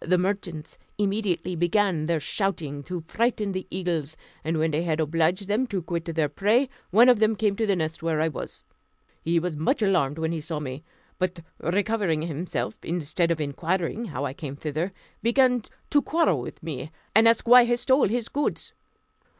The 0.00 0.16
merchants 0.16 0.78
immediately 0.96 1.56
began 1.56 2.06
their 2.06 2.20
shouting 2.20 2.84
to 2.84 3.00
frighten 3.00 3.50
the 3.50 3.66
eagles; 3.68 4.16
and 4.44 4.58
when 4.60 4.70
they 4.70 4.84
had 4.84 5.00
obliged 5.00 5.48
them 5.48 5.66
to 5.66 5.82
quit 5.82 6.04
their 6.04 6.28
prey, 6.28 6.68
one 6.92 7.08
of 7.08 7.18
them 7.18 7.34
came 7.34 7.56
to 7.56 7.66
the 7.66 7.74
nest 7.74 8.00
where 8.00 8.20
I 8.20 8.28
was. 8.28 8.62
He 9.20 9.40
was 9.40 9.56
much 9.56 9.82
alarmed 9.82 10.18
when 10.18 10.30
he 10.30 10.40
saw 10.40 10.60
me; 10.60 10.84
but 11.18 11.40
recovering 11.58 12.22
himself, 12.22 12.76
instead 12.84 13.32
of 13.32 13.40
inquiring 13.40 14.04
how 14.04 14.24
I 14.24 14.34
came 14.34 14.54
thither, 14.54 14.92
began 15.20 15.62
to 15.90 16.00
quarrel 16.00 16.40
with 16.40 16.62
me, 16.62 16.92
and 17.12 17.26
asked 17.26 17.48
why 17.48 17.62
I 17.62 17.74
stole 17.74 18.06
his 18.06 18.28
goods? 18.28 18.72